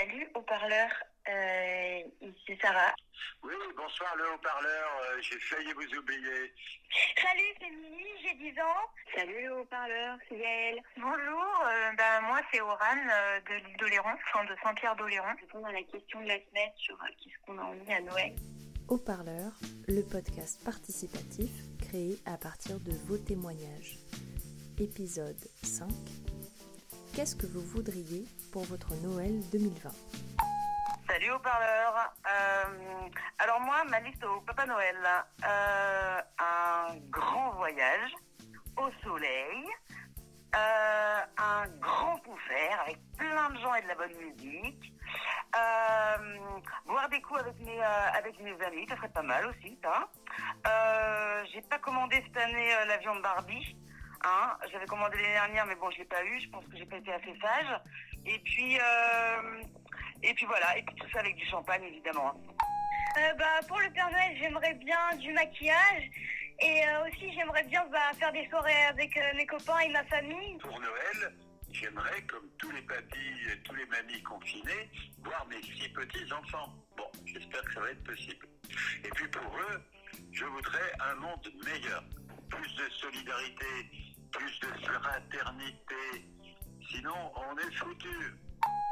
Salut 0.00 0.26
haut-parleur, 0.34 0.88
euh, 1.28 2.00
ici 2.22 2.58
Sarah. 2.62 2.94
Oui, 3.42 3.52
bonsoir 3.76 4.16
le 4.16 4.32
haut-parleur, 4.32 4.88
euh, 5.02 5.20
j'ai 5.20 5.38
failli 5.40 5.70
vous 5.74 5.98
oublier. 5.98 6.54
Salut, 7.20 7.52
c'est 7.60 7.68
Mimi, 7.68 8.08
j'ai 8.22 8.34
10 8.50 8.60
ans. 8.62 8.88
Salut 9.14 9.42
le 9.42 9.56
haut-parleur, 9.58 10.16
c'est 10.26 10.38
Yael. 10.38 10.80
Bonjour, 10.96 11.44
euh, 11.66 11.92
ben, 11.98 12.22
moi 12.22 12.40
c'est 12.50 12.62
Oran 12.62 12.96
euh, 12.96 13.40
de 13.40 13.66
l'île 13.66 13.76
d'Oléron, 13.76 14.08
enfin 14.24 14.44
de 14.46 14.56
Saint-Pierre-d'Oléron. 14.64 15.34
Je 15.36 15.44
réponds 15.44 15.66
à 15.66 15.72
la 15.72 15.82
question 15.82 16.22
de 16.22 16.28
la 16.28 16.38
semaine 16.48 16.72
sur 16.76 16.94
euh, 16.94 17.06
qu'est-ce 17.22 17.44
qu'on 17.44 17.58
a 17.58 17.62
envie 17.64 17.92
à 17.92 18.00
Noël. 18.00 18.34
Haut-parleur, 18.88 19.52
le 19.86 20.00
podcast 20.00 20.64
participatif 20.64 21.50
créé 21.78 22.16
à 22.24 22.38
partir 22.38 22.80
de 22.80 22.92
vos 23.06 23.18
témoignages. 23.18 23.98
Épisode 24.78 25.44
5. 25.62 25.90
Qu'est-ce 27.14 27.36
que 27.36 27.46
vous 27.46 27.60
voudriez 27.60 28.24
pour 28.50 28.64
votre 28.64 28.94
Noël 28.96 29.40
2020 29.52 29.90
Salut 31.08 31.30
haut-parleur. 31.32 32.12
Euh, 32.26 33.08
alors 33.38 33.60
moi, 33.60 33.84
ma 33.88 34.00
liste 34.00 34.24
au 34.24 34.40
Papa 34.42 34.64
Noël, 34.66 34.96
euh, 35.44 36.20
un 36.38 36.96
grand 37.10 37.50
voyage 37.52 38.12
au 38.76 38.88
soleil, 39.02 39.66
euh, 40.54 41.20
un 41.36 41.66
grand 41.80 42.16
concert 42.18 42.80
avec 42.82 42.98
plein 43.18 43.50
de 43.50 43.58
gens 43.58 43.74
et 43.74 43.82
de 43.82 43.88
la 43.88 43.94
bonne 43.96 44.16
musique, 44.16 44.92
boire 46.86 47.08
des 47.08 47.20
coups 47.20 47.40
avec 47.40 48.40
mes, 48.40 48.64
amis, 48.64 48.86
ça 48.88 48.96
serait 48.96 49.08
pas 49.08 49.22
mal 49.22 49.46
aussi, 49.46 49.76
ça. 49.82 50.08
J'ai 51.52 51.62
pas 51.62 51.78
commandé 51.78 52.22
cette 52.26 52.36
année 52.36 52.70
l'avion 52.86 53.16
de 53.16 53.20
Barbie. 53.20 53.76
Hein, 54.22 54.56
J'avais 54.70 54.86
commandé 54.86 55.16
l'année 55.16 55.32
dernière, 55.32 55.66
mais 55.66 55.74
bon, 55.76 55.90
je 55.90 55.98
l'ai 55.98 56.04
pas 56.04 56.22
eu. 56.24 56.40
Je 56.40 56.50
pense 56.50 56.64
que 56.66 56.76
j'ai 56.76 56.84
pas 56.84 56.98
été 56.98 57.12
assez 57.12 57.34
sage. 57.40 57.80
Et 58.26 58.38
puis, 58.40 58.78
euh, 58.78 59.62
et 60.22 60.34
puis 60.34 60.46
voilà, 60.46 60.76
et 60.76 60.82
puis 60.82 60.94
tout 60.96 61.06
ça 61.12 61.20
avec 61.20 61.36
du 61.36 61.46
champagne, 61.46 61.82
évidemment. 61.84 62.34
Euh, 63.18 63.34
bah, 63.34 63.60
pour 63.66 63.80
le 63.80 63.90
Père 63.90 64.10
Noël, 64.10 64.36
j'aimerais 64.38 64.74
bien 64.74 65.16
du 65.16 65.32
maquillage 65.32 66.10
et 66.60 66.86
euh, 66.86 67.06
aussi 67.06 67.32
j'aimerais 67.34 67.64
bien 67.64 67.84
bah, 67.90 68.12
faire 68.18 68.32
des 68.32 68.46
soirées 68.48 68.84
avec 68.88 69.18
mes 69.34 69.46
copains 69.46 69.78
et 69.80 69.88
ma 69.88 70.04
famille. 70.04 70.58
Pour 70.58 70.78
Noël, 70.78 71.34
j'aimerais, 71.72 72.22
comme 72.22 72.48
tous 72.58 72.70
les 72.70 72.82
papis 72.82 73.50
et 73.52 73.58
tous 73.62 73.74
les 73.74 73.86
mamies 73.86 74.22
confinés, 74.22 74.90
voir 75.24 75.46
mes 75.48 75.62
six 75.62 75.88
petits-enfants. 75.88 76.74
Bon, 76.96 77.10
j'espère 77.24 77.62
que 77.62 77.74
ça 77.74 77.80
va 77.80 77.90
être 77.90 78.04
possible. 78.04 78.46
Et 79.04 79.10
puis 79.10 79.28
pour 79.28 79.56
eux, 79.58 79.82
je 80.32 80.44
voudrais 80.44 80.92
un 81.00 81.14
monde 81.16 81.48
meilleur. 81.64 82.04
Plus 82.48 82.74
de 82.74 82.88
solidarité, 82.90 83.90
plus 84.32 84.60
de 84.60 84.66
fraternité. 84.84 86.24
Sinon, 86.90 87.32
on 87.36 87.56
est 87.56 87.74
foutu. 87.74 88.34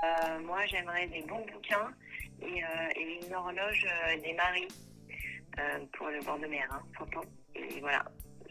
Euh, 0.05 0.41
moi, 0.41 0.65
j'aimerais 0.67 1.07
des 1.09 1.23
bons 1.23 1.45
bouquins 1.53 1.93
et, 2.41 2.63
euh, 2.63 3.25
une 3.25 3.35
horloge 3.35 3.87
euh, 3.87 4.17
des 4.21 4.33
maris 4.35 4.69
pour 5.95 6.07
le 6.09 6.21
bord 6.23 6.39
de 6.39 6.47
mer, 6.47 6.69
hein, 6.71 6.81
100 6.97 7.17
ans. 7.17 7.25
Et 7.57 7.81
voilà, 7.81 8.05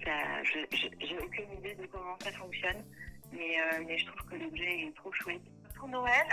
j'ai 0.04 1.18
aucune 1.20 1.54
idée 1.54 1.74
de 1.76 1.86
comment 1.86 2.18
ça 2.22 2.32
fonctionne, 2.34 2.84
mais, 3.32 3.56
je 3.98 4.06
trouve 4.08 4.30
que 4.30 4.36
l'objet 4.36 4.82
est 4.82 4.96
trop 4.98 5.14
chouette. 5.14 5.42
Pour 5.78 5.88
Noël, 5.88 6.28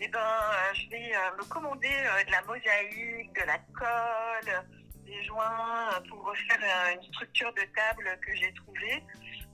eh 0.00 0.08
ben, 0.08 0.28
je 0.74 0.90
vais 0.90 1.12
me 1.38 1.44
commander 1.48 1.88
de 1.88 2.30
la 2.30 2.42
mosaïque, 2.42 3.32
de 3.32 3.46
la 3.46 3.58
colle, 3.72 4.66
des 5.06 5.24
joints 5.24 6.02
pour 6.10 6.26
refaire 6.26 6.58
une 6.94 7.02
structure 7.04 7.52
de 7.54 7.62
table 7.74 8.20
que 8.20 8.36
j'ai 8.36 8.52
trouvée. 8.52 9.02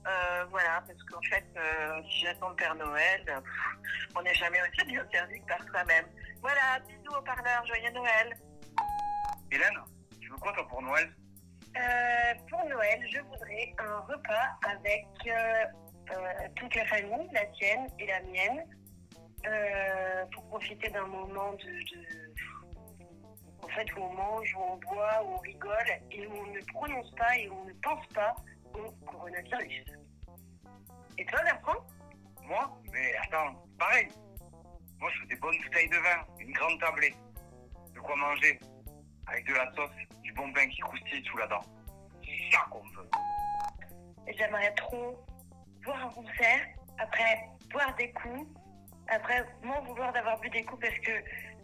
Euh, 0.07 0.45
voilà, 0.51 0.83
parce 0.87 1.03
qu'en 1.05 1.21
fait, 1.23 1.45
euh, 1.57 2.01
si 2.09 2.19
j'attends 2.25 2.49
le 2.49 2.55
Père 2.55 2.75
Noël, 2.75 3.25
euh, 3.27 3.39
on 4.15 4.21
n'est 4.21 4.33
jamais 4.35 4.59
aussi 4.61 4.85
bien 4.85 5.03
servi 5.11 5.39
que 5.41 5.45
par 5.47 5.63
soi-même. 5.67 6.05
Voilà, 6.41 6.79
bisous 6.87 7.17
au 7.17 7.21
parleur, 7.23 7.65
joyeux 7.65 7.89
Noël. 7.91 8.37
Hélène, 9.51 9.79
tu 10.21 10.29
veux 10.29 10.37
quoi 10.37 10.53
toi 10.53 10.67
pour 10.67 10.81
Noël? 10.83 11.11
Euh, 11.77 12.33
pour 12.49 12.63
Noël, 12.65 12.99
je 13.11 13.19
voudrais 13.21 13.73
un 13.79 13.99
repas 14.01 14.49
avec 14.69 15.07
toute 16.55 16.75
la 16.75 16.85
famille, 16.85 17.27
la 17.33 17.45
tienne 17.47 17.87
et 17.99 18.05
la 18.05 18.19
mienne, 18.21 18.63
pour 20.31 20.47
profiter 20.49 20.89
d'un 20.89 21.07
moment 21.07 21.53
de, 21.53 21.65
de- 21.65 22.33
en 23.63 23.67
fait, 23.69 23.91
où 23.95 24.01
on 24.03 24.13
mange, 24.13 24.55
où 24.55 24.61
on 24.61 24.77
boit, 24.77 25.23
où 25.23 25.33
on 25.33 25.37
rigole 25.39 25.89
et 26.11 26.27
où 26.27 26.33
on 26.33 26.45
ne 26.53 26.61
prononce 26.73 27.11
pas 27.15 27.35
et 27.37 27.49
où 27.49 27.55
on 27.59 27.65
ne 27.65 27.73
pense 27.81 28.05
pas 28.13 28.35
au 28.75 28.91
coronavirus. 29.05 29.85
Et 31.17 31.25
toi, 31.25 31.43
Bertrand 31.43 31.85
Moi 32.43 32.81
Mais 32.91 33.15
attends, 33.23 33.55
pareil. 33.79 34.07
Moi 34.99 35.09
je 35.13 35.21
fais 35.21 35.27
des 35.27 35.35
bonnes 35.35 35.57
bouteilles 35.63 35.89
de 35.89 35.97
vin, 35.97 36.25
une 36.39 36.51
grande 36.53 36.79
tablée. 36.79 37.13
De 37.93 37.99
quoi 37.99 38.15
manger 38.15 38.59
Avec 39.27 39.45
de 39.47 39.53
la 39.53 39.71
sauce, 39.75 39.91
du 40.23 40.33
bon 40.33 40.51
pain 40.53 40.67
qui 40.67 40.79
croustille 40.81 41.23
sous 41.25 41.37
la 41.37 41.47
dent. 41.47 41.61
C'est 42.23 42.55
ça 42.55 42.65
qu'on 42.69 42.81
veut. 42.81 43.09
J'aimerais 44.37 44.73
trop 44.75 45.23
voir 45.83 46.05
un 46.05 46.09
concert, 46.09 46.61
après 46.97 47.41
boire 47.71 47.95
des 47.95 48.11
coups, 48.13 48.49
après 49.07 49.45
m'en 49.63 49.81
vouloir 49.83 50.11
d'avoir 50.13 50.39
bu 50.39 50.49
des 50.49 50.63
coups 50.63 50.81
parce 50.81 50.99
que 50.99 51.11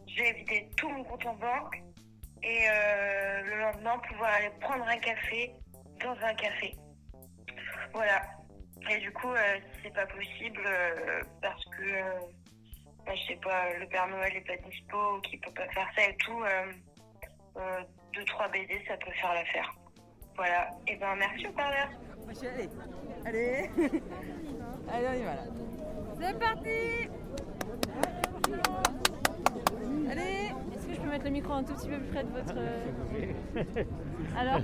j'ai 0.07 0.29
évité 0.29 0.69
tout 0.77 0.89
mon 0.89 1.03
compte 1.03 1.25
en 1.25 1.35
banque 1.35 1.81
et 2.44 2.69
euh, 2.69 3.41
le 3.44 3.59
lendemain 3.59 3.97
pouvoir 4.00 4.31
aller 4.33 4.50
prendre 4.59 4.85
un 4.88 4.97
café 4.97 5.53
dans 6.03 6.16
un 6.23 6.33
café. 6.35 6.75
Voilà. 7.94 8.22
Et 8.90 8.97
du 8.97 9.12
coup, 9.12 9.29
euh, 9.29 9.56
si 9.74 9.81
c'est 9.84 9.94
pas 9.94 10.06
possible 10.07 10.62
euh, 10.66 11.22
parce 11.41 11.63
que 11.66 11.84
euh, 11.84 12.19
bah, 13.06 13.13
je 13.16 13.28
sais 13.28 13.40
pas, 13.44 13.74
le 13.78 13.88
Père 13.88 14.07
Noël 14.07 14.35
est 14.35 14.47
pas 14.47 14.57
dispo 14.69 15.18
ou 15.18 15.22
qu'il 15.22 15.40
peut 15.41 15.53
pas 15.53 15.68
faire 15.69 15.88
ça 15.96 16.09
et 16.09 16.16
tout, 16.18 16.41
euh, 16.44 16.72
euh, 17.57 17.81
deux 18.13 18.24
trois 18.25 18.47
BD 18.47 18.81
ça 18.88 18.97
peut 18.97 19.12
faire 19.12 19.34
l'affaire. 19.34 19.72
Voilà. 20.35 20.69
Et 20.88 20.96
ben 20.96 21.16
merci 21.16 21.47
au 21.47 21.51
parleur. 21.51 21.90
Allez, 22.30 22.69
allez, 23.25 23.69
allez, 24.91 25.07
on 25.07 25.13
y 25.13 25.24
va 25.24 25.35
là. 25.35 25.44
C'est 26.19 26.40
parti 26.40 27.00
un 31.53 31.63
tout 31.63 31.73
petit 31.73 31.88
peu 31.89 31.97
plus 31.97 32.07
près 32.07 32.23
de 32.23 32.29
votre. 32.29 32.53
euh, 32.57 33.84
Alors, 34.38 34.59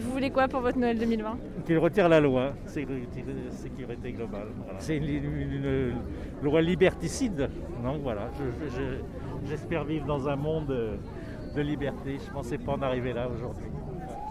vous 0.00 0.10
voulez 0.12 0.30
quoi 0.30 0.48
pour 0.48 0.60
votre 0.60 0.78
Noël 0.78 0.98
2020 0.98 1.38
qu'il 1.66 1.78
retire 1.78 2.08
la 2.08 2.20
loi, 2.20 2.52
sécurité, 2.66 4.12
globale. 4.12 4.48
C'est 4.78 4.96
une, 4.96 5.94
loi 6.42 6.60
liberticide. 6.62 7.48
Donc 7.82 8.02
voilà, 8.02 8.28
je- 8.38 8.68
je- 8.76 9.48
j'espère 9.48 9.84
vivre 9.84 10.06
dans 10.06 10.28
un 10.28 10.36
monde 10.36 10.98
de 11.54 11.60
liberté. 11.62 12.18
Je 12.22 12.28
ne 12.28 12.32
pensais 12.34 12.58
pas 12.58 12.72
en 12.72 12.82
arriver 12.82 13.12
là 13.12 13.28
aujourd'hui. 13.28 13.66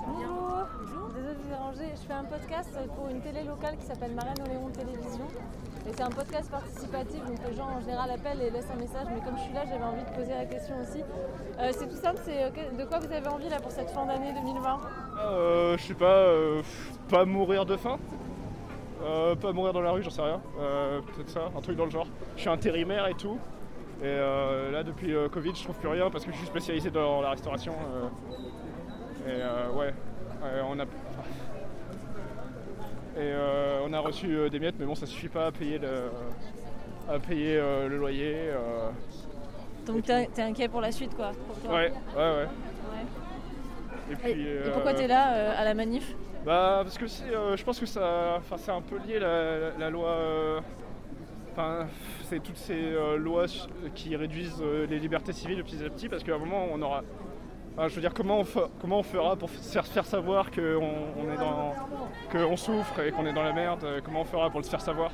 Bonjour 0.07 1.09
Désolée 1.15 1.33
de 1.35 1.41
vous 1.41 1.49
déranger, 1.49 1.86
je 2.01 2.07
fais 2.07 2.13
un 2.13 2.23
podcast 2.23 2.69
pour 2.95 3.07
une 3.09 3.21
télé 3.21 3.43
locale 3.43 3.77
qui 3.77 3.85
s'appelle 3.85 4.11
Marraine 4.13 4.39
Oléron 4.45 4.69
Télévision. 4.69 5.25
Et 5.87 5.93
c'est 5.95 6.03
un 6.03 6.09
podcast 6.09 6.51
participatif, 6.51 7.23
donc 7.25 7.37
les 7.49 7.55
gens 7.55 7.67
en 7.77 7.79
général 7.79 8.11
appellent 8.11 8.41
et 8.41 8.49
laissent 8.49 8.69
un 8.71 8.79
message, 8.79 9.07
mais 9.13 9.21
comme 9.23 9.37
je 9.37 9.43
suis 9.43 9.53
là, 9.53 9.61
j'avais 9.65 9.83
envie 9.83 10.03
de 10.03 10.15
poser 10.15 10.33
la 10.33 10.45
question 10.45 10.75
aussi. 10.81 11.01
Euh, 11.59 11.69
c'est 11.71 11.87
tout 11.87 11.95
simple, 11.95 12.19
c'est 12.23 12.43
euh, 12.43 12.49
de 12.77 12.83
quoi 12.85 12.99
vous 12.99 13.11
avez 13.11 13.27
envie 13.27 13.47
là 13.49 13.57
pour 13.61 13.71
cette 13.71 13.89
fin 13.91 14.05
d'année 14.05 14.33
2020 14.33 14.79
Euh, 15.19 15.77
je 15.77 15.83
sais 15.83 15.93
pas, 15.93 16.05
euh, 16.05 16.61
pas 17.09 17.25
mourir 17.25 17.65
de 17.65 17.77
faim? 17.77 17.97
Pas 19.41 19.53
mourir 19.53 19.71
dans 19.73 19.81
la 19.81 19.91
rue, 19.91 20.03
j'en 20.03 20.09
sais 20.09 20.21
rien. 20.21 20.41
Peut-être 21.15 21.29
ça, 21.29 21.49
un 21.55 21.61
truc 21.61 21.77
dans 21.77 21.85
le 21.85 21.91
genre. 21.91 22.07
Je 22.35 22.41
suis 22.41 22.49
intérimaire 22.49 23.07
et 23.07 23.13
tout. 23.13 23.37
Et 24.03 24.17
là, 24.71 24.83
depuis 24.83 25.07
le 25.07 25.29
Covid, 25.29 25.55
je 25.55 25.63
trouve 25.63 25.77
plus 25.77 25.87
rien 25.87 26.09
parce 26.09 26.25
que 26.25 26.31
je 26.31 26.37
suis 26.37 26.47
spécialisé 26.47 26.89
dans 26.89 27.21
la 27.21 27.29
restauration. 27.29 27.73
et 29.25 29.75
Ouais, 29.77 29.93
on 30.69 30.79
a. 30.79 30.85
Et 33.17 33.19
euh, 33.21 33.79
on 33.85 33.93
a 33.93 33.99
reçu 33.99 34.27
euh, 34.35 34.49
des 34.49 34.59
miettes, 34.59 34.75
mais 34.79 34.85
bon, 34.85 34.93
ça 34.95 35.05
suffit 35.07 35.27
pas 35.29 35.47
à 35.47 35.51
payer 35.51 35.79
le, 35.79 36.11
à 37.09 37.17
payer 37.19 37.57
euh, 37.57 37.87
le 37.89 37.97
loyer. 37.97 38.51
Donc 39.85 40.03
t'es 40.03 40.41
inquiet 40.41 40.67
pour 40.67 40.81
la 40.81 40.91
suite 40.91 41.15
quoi 41.15 41.31
pour 41.47 41.55
toi 41.59 41.75
Ouais, 41.75 41.91
ouais, 42.15 42.21
ouais. 42.21 42.47
Et 44.11 44.15
puis. 44.15 44.41
et 44.47 44.69
pourquoi 44.73 44.93
t'es 44.93 45.07
là 45.07 45.57
à 45.57 45.63
la 45.63 45.73
manif? 45.73 46.13
Bah 46.45 46.81
parce 46.83 46.97
que 46.97 47.07
c'est, 47.07 47.33
euh, 47.33 47.57
je 47.57 47.63
pense 47.63 47.79
que 47.79 47.85
ça, 47.85 48.35
enfin 48.37 48.55
c'est 48.57 48.71
un 48.71 48.81
peu 48.81 48.97
lié 49.05 49.19
la, 49.19 49.59
la- 49.59 49.77
la 49.79 49.89
loi. 49.89 50.09
euh, 50.09 50.59
Enfin, 51.53 51.87
c'est 52.25 52.39
toutes 52.43 52.55
ces 52.57 52.75
euh, 52.79 53.17
lois 53.17 53.45
qui 53.95 54.15
réduisent 54.15 54.61
les 54.87 54.99
libertés 54.99 55.33
civiles 55.33 55.57
de 55.57 55.63
petit 55.63 55.83
à 55.83 55.89
petit, 55.89 56.07
parce 56.07 56.23
qu'à 56.23 56.35
un 56.35 56.37
moment 56.37 56.67
on 56.71 56.79
aura. 56.83 57.01
Enfin, 57.77 57.87
je 57.87 57.95
veux 57.95 58.01
dire, 58.01 58.13
comment 58.13 58.39
on, 58.39 59.03
fera 59.03 59.35
pour 59.35 59.49
se 59.49 59.71
faire, 59.71 59.85
faire 59.85 60.05
savoir 60.05 60.49
qu'on 60.51 60.61
on 60.61 61.31
est 61.31 61.37
dans, 61.37 62.57
souffre 62.57 62.99
et 63.01 63.11
qu'on 63.11 63.25
est 63.25 63.33
dans 63.33 63.43
la 63.43 63.53
merde 63.53 63.83
euh, 63.83 64.01
Comment 64.03 64.21
on 64.21 64.25
fera 64.25 64.49
pour 64.49 64.59
le 64.59 64.65
faire 64.65 64.81
savoir? 64.81 65.11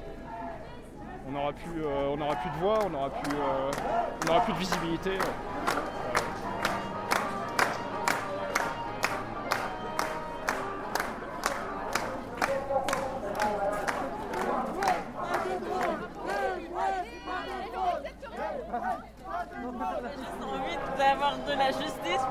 On 1.27 1.31
n'aura 1.31 1.53
plus, 1.53 1.83
euh, 1.83 2.15
plus 2.15 2.49
de 2.49 2.55
voix, 2.61 2.79
on 2.85 2.89
n'aura 2.89 3.09
plus, 3.09 3.33
euh, 3.33 4.39
plus 4.41 4.53
de 4.53 4.59
visibilité. 4.59 5.11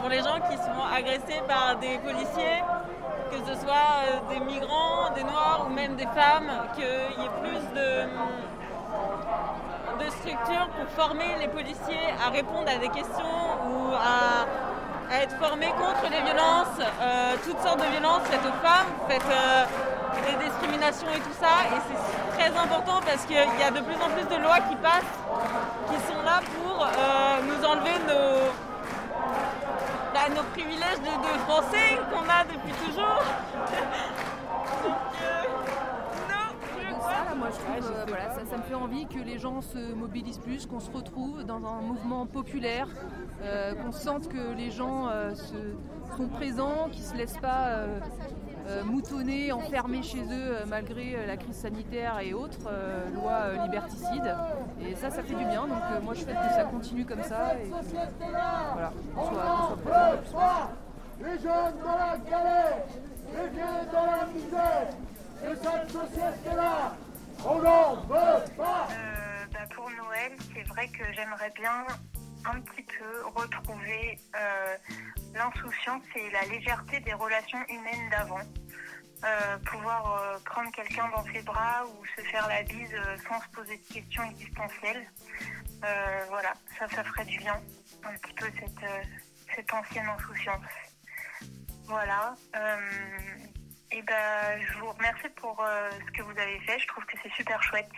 Pour 0.00 0.08
les 0.08 0.18
gens 0.18 0.38
qui 0.50 0.56
sont 0.56 0.82
agressés 0.94 1.42
par 1.46 1.76
des 1.76 1.98
policiers, 1.98 2.62
que 3.30 3.38
ce 3.38 3.60
soit 3.60 3.90
euh, 4.04 4.34
des 4.34 4.40
migrants, 4.40 5.10
des 5.14 5.24
noirs 5.24 5.66
ou 5.66 5.72
même 5.72 5.96
des 5.96 6.06
femmes, 6.06 6.50
qu'il 6.74 6.84
y 6.84 7.26
ait 7.26 7.36
plus 7.42 7.62
de, 7.74 8.06
structures 10.10 10.68
pour 10.76 11.04
former 11.04 11.36
les 11.40 11.48
policiers 11.48 12.10
à 12.24 12.28
répondre 12.30 12.68
à 12.68 12.76
des 12.76 12.88
questions 12.88 13.38
ou 13.66 13.94
à, 13.94 14.46
être 15.14 15.36
formés 15.38 15.72
contre 15.78 16.10
les 16.10 16.20
violences, 16.22 16.80
euh, 16.80 17.34
toutes 17.44 17.60
sortes 17.60 17.78
de 17.78 17.90
violences 17.90 18.22
faites 18.24 18.40
aux 18.40 18.66
femmes, 18.66 18.90
faites 19.08 19.22
euh, 19.30 19.64
des 20.26 20.44
discriminations 20.44 21.08
et 21.14 21.20
tout 21.20 21.36
ça. 21.38 21.68
Et 21.70 21.80
c'est 21.86 22.38
très 22.38 22.58
important 22.58 23.00
parce 23.06 23.24
qu'il 23.26 23.36
y 23.36 23.62
a 23.62 23.70
de 23.70 23.80
plus 23.80 23.96
en 23.96 24.10
plus 24.10 24.24
de 24.24 24.42
lois 24.42 24.58
qui 24.68 24.76
passent, 24.76 25.16
qui 25.88 26.12
sont 26.12 26.22
là 26.22 26.40
pour 26.56 26.86
nous 27.46 27.64
enlever 27.64 27.98
nos, 28.08 28.71
bah, 30.28 30.34
nos 30.34 30.42
privilèges 30.52 31.00
de, 31.00 31.04
de 31.04 31.38
français 31.48 31.98
qu'on 32.10 32.28
a 32.28 32.44
depuis 32.44 32.72
toujours. 32.84 33.22
Donc, 36.28 36.60
euh, 36.80 37.34
moi, 37.36 37.48
je 37.50 37.56
trouve, 37.58 37.92
euh, 37.96 38.04
voilà, 38.06 38.30
ça, 38.30 38.40
ça 38.48 38.56
me 38.56 38.62
fait 38.62 38.74
envie 38.74 39.06
que 39.06 39.18
les 39.18 39.38
gens 39.38 39.60
se 39.60 39.92
mobilisent 39.94 40.38
plus, 40.38 40.66
qu'on 40.66 40.80
se 40.80 40.90
retrouve 40.90 41.44
dans 41.44 41.64
un 41.66 41.80
mouvement 41.82 42.26
populaire, 42.26 42.86
euh, 43.42 43.74
qu'on 43.74 43.92
sente 43.92 44.28
que 44.28 44.52
les 44.56 44.70
gens 44.70 45.08
euh, 45.08 45.34
se- 45.34 45.76
sont 46.16 46.28
présents, 46.28 46.88
qu'ils 46.90 47.02
ne 47.02 47.08
se 47.08 47.14
laissent 47.16 47.38
pas 47.38 47.78
euh, 48.68 48.84
moutonner, 48.84 49.52
enfermer 49.52 50.02
chez 50.02 50.22
eux 50.22 50.26
euh, 50.30 50.64
malgré 50.68 51.14
euh, 51.14 51.26
la 51.26 51.36
crise 51.36 51.56
sanitaire 51.56 52.18
et 52.20 52.32
autres 52.34 52.68
euh, 52.68 53.10
lois 53.14 53.42
euh, 53.46 53.64
liberticides. 53.64 54.36
Et 54.80 54.94
ça, 54.94 55.10
ça 55.10 55.22
fait 55.22 55.34
du 55.34 55.44
bien. 55.44 55.66
Donc 55.66 55.82
euh, 55.90 56.00
moi, 56.00 56.14
je 56.14 56.20
souhaite 56.20 56.36
que 56.36 56.54
ça 56.54 56.64
continue 56.64 57.04
comme 57.04 57.22
ça 57.22 57.54
et 57.54 57.68
voilà, 58.72 58.92
qu'on 59.14 60.30
soit. 60.30 60.70
Les 61.20 61.38
jeunes 61.38 61.78
dans 61.84 61.98
la 61.98 62.18
galère, 62.18 62.78
les 63.32 63.48
vieux 63.50 63.92
dans 63.92 64.06
la 64.06 64.26
misère, 64.26 64.88
de 65.42 65.54
cette 65.54 65.90
société-là, 65.90 66.96
on 67.44 67.54
n'en 67.58 67.94
veut 68.08 68.44
pas 68.56 68.88
Euh, 68.90 69.44
bah, 69.52 69.60
pour 69.74 69.88
Noël, 69.90 70.32
c'est 70.54 70.66
vrai 70.68 70.88
que 70.88 71.04
j'aimerais 71.14 71.52
bien 71.54 71.84
un 72.44 72.60
petit 72.60 72.82
peu 72.82 73.26
retrouver 73.34 74.18
euh, 74.36 74.76
l'insouciance 75.34 76.04
et 76.14 76.30
la 76.30 76.42
légèreté 76.42 77.00
des 77.00 77.12
relations 77.12 77.64
humaines 77.68 78.10
d'avant. 78.10 78.40
Euh, 79.24 79.58
pouvoir 79.58 80.20
euh, 80.20 80.38
prendre 80.44 80.70
quelqu'un 80.72 81.08
dans 81.14 81.24
ses 81.32 81.42
bras 81.42 81.84
ou 81.86 82.04
se 82.16 82.22
faire 82.22 82.48
la 82.48 82.62
bise 82.64 82.96
sans 83.28 83.40
se 83.40 83.48
poser 83.50 83.76
de 83.76 83.94
questions 83.94 84.24
existentielles. 84.24 85.06
Voilà, 86.28 86.54
ça, 86.78 86.88
ça 86.88 87.04
ferait 87.04 87.24
du 87.24 87.38
bien. 87.38 87.60
Un 88.04 88.14
petit 88.14 88.32
peu 88.34 88.46
cette, 88.58 89.06
cette 89.54 89.72
ancienne 89.72 90.06
insouciance. 90.06 90.64
Voilà. 91.86 92.34
Et 93.90 94.00
ben, 94.02 94.60
je 94.60 94.78
vous 94.78 94.90
remercie 94.92 95.28
pour 95.36 95.64
ce 96.06 96.12
que 96.12 96.22
vous 96.22 96.38
avez 96.38 96.58
fait. 96.60 96.78
Je 96.78 96.86
trouve 96.86 97.04
que 97.04 97.16
c'est 97.22 97.32
super 97.32 97.62
chouette. 97.62 97.90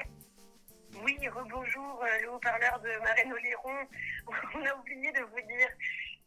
Oui, 1.03 1.19
rebonjour, 1.29 2.05
euh, 2.05 2.21
le 2.21 2.31
haut-parleur 2.31 2.79
de 2.81 2.91
Marraine 3.01 3.33
Oléron. 3.33 3.89
On 4.55 4.65
a 4.65 4.75
oublié 4.77 5.11
de 5.13 5.23
vous 5.23 5.41
dire 5.41 5.69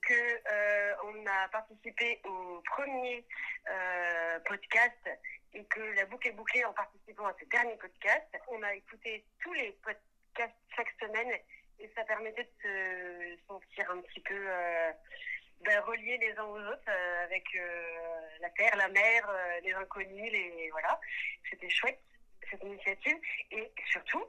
que 0.01 0.13
euh, 0.13 0.93
a 1.25 1.47
participé 1.49 2.19
au 2.25 2.61
premier 2.65 3.23
euh, 3.69 4.39
podcast 4.41 5.09
et 5.53 5.63
que 5.65 5.79
la 5.95 6.05
boucle 6.05 6.27
est 6.27 6.33
bouclée 6.33 6.65
en 6.65 6.73
participant 6.73 7.27
à 7.27 7.35
ce 7.39 7.45
dernier 7.45 7.75
podcast. 7.77 8.25
On 8.47 8.61
a 8.63 8.73
écouté 8.73 9.25
tous 9.41 9.53
les 9.53 9.71
podcasts 9.83 10.55
chaque 10.75 10.93
semaine 10.99 11.31
et 11.79 11.89
ça 11.95 12.03
permettait 12.03 12.43
de 12.43 12.49
se 12.63 13.47
sentir 13.47 13.91
un 13.91 14.01
petit 14.01 14.21
peu 14.21 14.47
ben, 15.61 15.79
reliés 15.81 16.17
les 16.17 16.37
uns 16.37 16.45
aux 16.45 16.59
autres 16.59 16.91
avec 17.23 17.43
la 18.39 18.49
terre, 18.51 18.75
la 18.77 18.87
mer, 18.89 19.29
les 19.63 19.73
inconnus, 19.73 20.31
les 20.31 20.69
voilà. 20.71 20.99
C'était 21.49 21.69
chouette 21.69 21.99
cette 22.49 22.63
initiative 22.63 23.17
et 23.51 23.71
surtout 23.91 24.23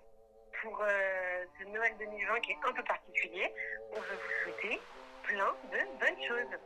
pour 0.62 0.80
euh, 0.80 1.44
ce 1.58 1.64
Noël 1.64 1.92
2020 1.98 2.40
qui 2.40 2.52
est 2.52 2.68
un 2.68 2.72
peu 2.72 2.82
particulier, 2.84 3.52
on 3.92 3.96
vous 3.96 4.20
souhaiter 4.42 4.80
plein 5.22 5.54
de 5.70 5.78
bonnes 5.98 6.22
choses. 6.26 6.58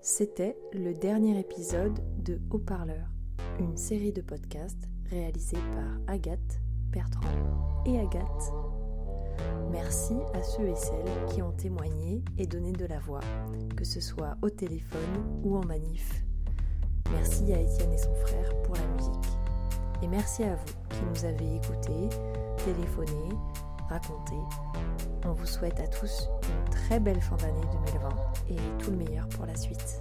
C'était 0.00 0.56
le 0.72 0.94
dernier 0.94 1.38
épisode 1.40 1.98
de 2.22 2.38
Haut-Parleur, 2.50 3.08
une 3.58 3.76
série 3.76 4.12
de 4.12 4.22
podcasts 4.22 4.88
réalisés 5.10 5.58
par 5.74 6.14
Agathe, 6.14 6.60
Bertrand 6.90 7.82
et 7.86 7.98
Agathe. 7.98 8.52
Merci 9.70 10.14
à 10.34 10.42
ceux 10.42 10.68
et 10.68 10.76
celles 10.76 11.26
qui 11.28 11.42
ont 11.42 11.52
témoigné 11.52 12.22
et 12.38 12.46
donné 12.46 12.72
de 12.72 12.86
la 12.86 12.98
voix, 12.98 13.20
que 13.76 13.84
ce 13.84 14.00
soit 14.00 14.36
au 14.42 14.50
téléphone 14.50 15.40
ou 15.42 15.56
en 15.56 15.64
manif. 15.64 16.22
Merci 17.10 17.52
à 17.52 17.60
Étienne 17.60 17.92
et 17.92 17.98
son 17.98 18.14
frère 18.14 18.62
pour 18.62 18.76
la 18.76 18.86
musique. 18.94 19.30
Et 20.02 20.08
merci 20.08 20.44
à 20.44 20.54
vous 20.54 20.85
qui 20.96 21.04
nous 21.04 21.24
avez 21.24 21.56
écoutés, 21.56 22.08
téléphonés, 22.64 23.36
racontés. 23.88 24.42
On 25.24 25.32
vous 25.32 25.46
souhaite 25.46 25.78
à 25.80 25.86
tous 25.86 26.28
une 26.42 26.70
très 26.70 27.00
belle 27.00 27.20
fin 27.20 27.36
d'année 27.36 27.60
2020 27.84 28.08
et 28.50 28.82
tout 28.82 28.90
le 28.90 28.96
meilleur 28.96 29.28
pour 29.28 29.46
la 29.46 29.56
suite. 29.56 30.00